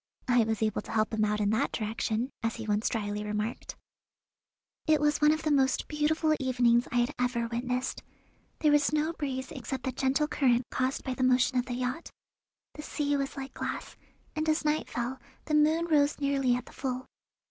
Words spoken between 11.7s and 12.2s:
yacht.